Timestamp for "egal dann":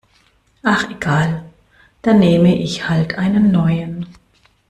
0.89-2.17